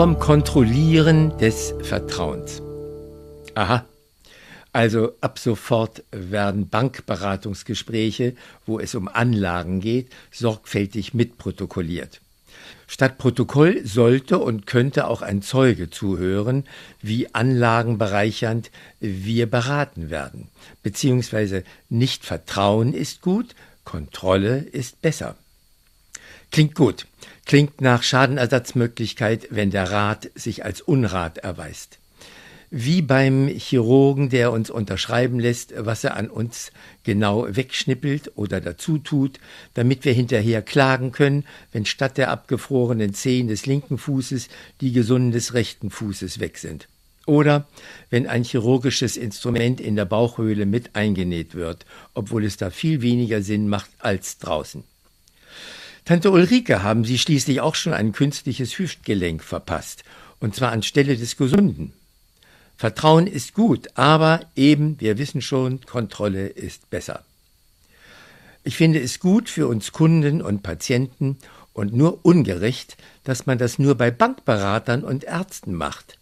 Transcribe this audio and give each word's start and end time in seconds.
vom 0.00 0.18
Kontrollieren 0.18 1.36
des 1.36 1.74
Vertrauens. 1.82 2.62
Aha. 3.54 3.84
Also 4.72 5.12
ab 5.20 5.38
sofort 5.38 6.04
werden 6.10 6.70
Bankberatungsgespräche, 6.70 8.34
wo 8.64 8.80
es 8.80 8.94
um 8.94 9.08
Anlagen 9.08 9.80
geht, 9.80 10.10
sorgfältig 10.30 11.12
mitprotokolliert. 11.12 12.22
Statt 12.86 13.18
Protokoll 13.18 13.84
sollte 13.84 14.38
und 14.38 14.66
könnte 14.66 15.06
auch 15.06 15.20
ein 15.20 15.42
Zeuge 15.42 15.90
zuhören, 15.90 16.64
wie 17.02 17.34
anlagenbereichernd 17.34 18.70
wir 19.00 19.50
beraten 19.50 20.08
werden. 20.08 20.48
Beziehungsweise 20.82 21.62
nicht 21.90 22.24
Vertrauen 22.24 22.94
ist 22.94 23.20
gut, 23.20 23.54
Kontrolle 23.84 24.60
ist 24.60 25.02
besser. 25.02 25.36
Klingt 26.50 26.74
gut, 26.74 27.06
klingt 27.46 27.80
nach 27.80 28.02
Schadenersatzmöglichkeit, 28.02 29.48
wenn 29.50 29.70
der 29.70 29.90
Rat 29.90 30.30
sich 30.34 30.64
als 30.64 30.80
Unrat 30.80 31.38
erweist 31.38 32.00
wie 32.70 33.02
beim 33.02 33.48
Chirurgen, 33.48 34.28
der 34.30 34.52
uns 34.52 34.70
unterschreiben 34.70 35.40
lässt, 35.40 35.74
was 35.76 36.04
er 36.04 36.16
an 36.16 36.30
uns 36.30 36.70
genau 37.02 37.46
wegschnippelt 37.48 38.32
oder 38.36 38.60
dazu 38.60 38.98
tut, 38.98 39.40
damit 39.74 40.04
wir 40.04 40.12
hinterher 40.12 40.62
klagen 40.62 41.10
können, 41.10 41.44
wenn 41.72 41.84
statt 41.84 42.16
der 42.16 42.30
abgefrorenen 42.30 43.12
Zehen 43.12 43.48
des 43.48 43.66
linken 43.66 43.98
Fußes 43.98 44.48
die 44.80 44.92
gesunden 44.92 45.32
des 45.32 45.52
rechten 45.52 45.90
Fußes 45.90 46.38
weg 46.38 46.58
sind. 46.58 46.88
Oder 47.26 47.66
wenn 48.08 48.26
ein 48.26 48.44
chirurgisches 48.44 49.16
Instrument 49.16 49.80
in 49.80 49.96
der 49.96 50.04
Bauchhöhle 50.04 50.64
mit 50.64 50.94
eingenäht 50.94 51.54
wird, 51.54 51.84
obwohl 52.14 52.44
es 52.44 52.56
da 52.56 52.70
viel 52.70 53.02
weniger 53.02 53.42
Sinn 53.42 53.68
macht 53.68 53.90
als 53.98 54.38
draußen. 54.38 54.84
Tante 56.04 56.30
Ulrike 56.30 56.82
haben 56.82 57.04
Sie 57.04 57.18
schließlich 57.18 57.60
auch 57.60 57.74
schon 57.74 57.92
ein 57.92 58.12
künstliches 58.12 58.78
Hüftgelenk 58.78 59.42
verpasst, 59.44 60.04
und 60.40 60.54
zwar 60.54 60.72
anstelle 60.72 61.16
des 61.16 61.36
gesunden. 61.36 61.92
Vertrauen 62.76 63.26
ist 63.26 63.54
gut, 63.54 63.88
aber 63.94 64.40
eben, 64.56 64.98
wir 65.00 65.18
wissen 65.18 65.42
schon, 65.42 65.82
Kontrolle 65.82 66.46
ist 66.46 66.88
besser. 66.88 67.24
Ich 68.64 68.76
finde 68.76 69.00
es 69.00 69.20
gut 69.20 69.48
für 69.48 69.68
uns 69.68 69.92
Kunden 69.92 70.42
und 70.42 70.62
Patienten 70.62 71.38
und 71.72 71.94
nur 71.94 72.24
ungerecht, 72.24 72.96
dass 73.24 73.46
man 73.46 73.58
das 73.58 73.78
nur 73.78 73.94
bei 73.94 74.10
Bankberatern 74.10 75.04
und 75.04 75.24
Ärzten 75.24 75.74
macht. 75.74 76.18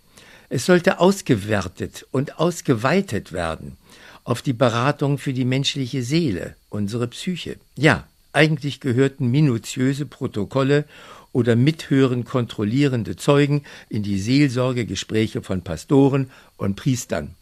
Es 0.48 0.66
sollte 0.66 0.98
ausgewertet 0.98 2.06
und 2.10 2.38
ausgeweitet 2.38 3.32
werden 3.32 3.76
auf 4.24 4.42
die 4.42 4.52
Beratung 4.52 5.16
für 5.16 5.32
die 5.32 5.46
menschliche 5.46 6.02
Seele, 6.02 6.54
unsere 6.68 7.08
Psyche. 7.08 7.56
Ja, 7.76 8.06
eigentlich 8.32 8.80
gehörten 8.80 9.30
minutiöse 9.30 10.06
Protokolle 10.06 10.84
oder 11.32 11.56
mithören 11.56 12.24
kontrollierende 12.24 13.16
Zeugen 13.16 13.62
in 13.88 14.02
die 14.02 14.18
Seelsorgegespräche 14.18 15.42
von 15.42 15.62
Pastoren 15.62 16.30
und 16.56 16.76
Priestern. 16.76 17.34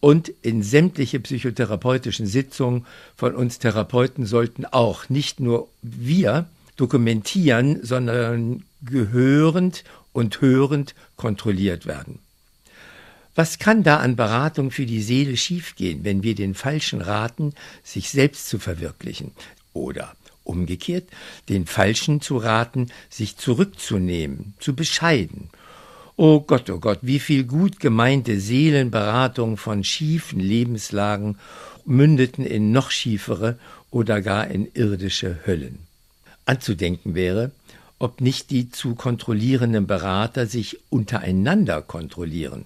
Und 0.00 0.28
in 0.42 0.62
sämtliche 0.62 1.18
psychotherapeutischen 1.20 2.26
Sitzungen 2.26 2.84
von 3.16 3.34
uns 3.34 3.58
Therapeuten 3.58 4.26
sollten 4.26 4.66
auch 4.66 5.08
nicht 5.08 5.40
nur 5.40 5.68
wir 5.80 6.46
dokumentieren, 6.76 7.82
sondern 7.82 8.64
gehörend 8.82 9.84
und 10.12 10.40
hörend 10.40 10.94
kontrolliert 11.16 11.86
werden. 11.86 12.18
Was 13.34 13.58
kann 13.58 13.82
da 13.82 13.96
an 13.96 14.14
Beratung 14.14 14.70
für 14.70 14.86
die 14.86 15.02
Seele 15.02 15.36
schiefgehen, 15.36 16.04
wenn 16.04 16.22
wir 16.22 16.34
den 16.34 16.54
Falschen 16.54 17.00
raten, 17.00 17.52
sich 17.82 18.10
selbst 18.10 18.48
zu 18.48 18.58
verwirklichen? 18.58 19.32
Oder 19.72 20.14
umgekehrt, 20.44 21.04
den 21.48 21.66
Falschen 21.66 22.20
zu 22.20 22.36
raten, 22.36 22.88
sich 23.10 23.36
zurückzunehmen, 23.36 24.54
zu 24.60 24.74
bescheiden. 24.74 25.50
O 26.16 26.36
oh 26.36 26.40
Gott, 26.40 26.70
oh 26.70 26.78
Gott, 26.78 27.00
wie 27.02 27.18
viel 27.18 27.44
gut 27.44 27.80
gemeinte 27.80 28.38
Seelenberatung 28.38 29.56
von 29.56 29.82
schiefen 29.82 30.38
Lebenslagen 30.38 31.38
mündeten 31.84 32.46
in 32.46 32.70
noch 32.70 32.92
schiefere 32.92 33.58
oder 33.90 34.22
gar 34.22 34.46
in 34.46 34.68
irdische 34.72 35.40
Höllen. 35.44 35.80
Anzudenken 36.46 37.14
wäre, 37.14 37.50
ob 37.98 38.20
nicht 38.20 38.50
die 38.50 38.70
zu 38.70 38.94
kontrollierenden 38.94 39.86
Berater 39.86 40.46
sich 40.46 40.78
untereinander 40.90 41.82
kontrollieren. 41.82 42.64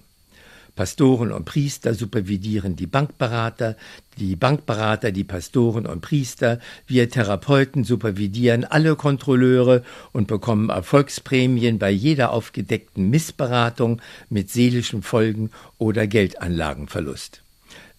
Pastoren 0.79 1.33
und 1.33 1.43
Priester 1.43 1.93
supervidieren 1.93 2.77
die 2.77 2.87
Bankberater, 2.87 3.75
die 4.17 4.37
Bankberater 4.37 5.11
die 5.11 5.25
Pastoren 5.25 5.85
und 5.85 5.99
Priester, 5.99 6.61
wir 6.87 7.09
Therapeuten 7.09 7.83
supervidieren 7.83 8.63
alle 8.63 8.95
Kontrolleure 8.95 9.83
und 10.13 10.27
bekommen 10.27 10.69
Erfolgsprämien 10.69 11.79
bei 11.79 11.89
jeder 11.89 12.31
aufgedeckten 12.31 13.09
Missberatung 13.09 14.01
mit 14.29 14.51
seelischen 14.51 15.01
Folgen 15.01 15.51
oder 15.79 16.07
Geldanlagenverlust. 16.07 17.41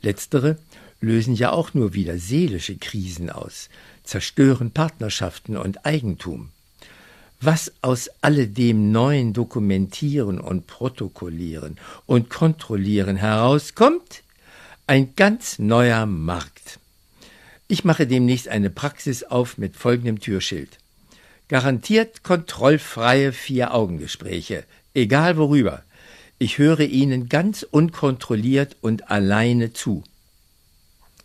Letztere 0.00 0.56
lösen 1.02 1.34
ja 1.34 1.52
auch 1.52 1.74
nur 1.74 1.92
wieder 1.92 2.16
seelische 2.16 2.78
Krisen 2.78 3.28
aus, 3.28 3.68
zerstören 4.04 4.70
Partnerschaften 4.70 5.58
und 5.58 5.84
Eigentum. 5.84 6.48
Was 7.42 7.72
aus 7.80 8.10
alledem 8.20 8.92
neuen 8.92 9.32
Dokumentieren 9.32 10.38
und 10.38 10.66
Protokollieren 10.66 11.78
und 12.04 12.28
Kontrollieren 12.28 13.16
herauskommt, 13.16 14.22
ein 14.86 15.14
ganz 15.16 15.58
neuer 15.58 16.04
Markt. 16.04 16.78
Ich 17.66 17.82
mache 17.82 18.06
demnächst 18.06 18.48
eine 18.48 18.68
Praxis 18.68 19.22
auf 19.22 19.56
mit 19.56 19.74
folgendem 19.74 20.20
Türschild. 20.20 20.76
Garantiert 21.48 22.22
kontrollfreie 22.24 23.32
Vier-Augen-Gespräche, 23.32 24.64
egal 24.92 25.38
worüber. 25.38 25.82
Ich 26.38 26.58
höre 26.58 26.80
Ihnen 26.80 27.30
ganz 27.30 27.62
unkontrolliert 27.62 28.76
und 28.82 29.10
alleine 29.10 29.72
zu. 29.72 30.04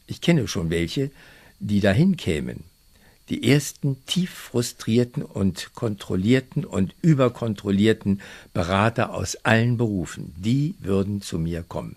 Ich 0.07 0.21
kenne 0.21 0.47
schon 0.47 0.69
welche, 0.69 1.11
die 1.59 1.81
dahin 1.81 2.15
kämen 2.15 2.63
die 3.29 3.49
ersten 3.49 4.05
tief 4.05 4.31
frustrierten 4.31 5.23
und 5.23 5.73
kontrollierten 5.73 6.65
und 6.65 6.95
überkontrollierten 7.01 8.21
Berater 8.53 9.13
aus 9.13 9.37
allen 9.43 9.77
Berufen, 9.77 10.33
die 10.37 10.75
würden 10.79 11.21
zu 11.21 11.39
mir 11.39 11.63
kommen. 11.63 11.93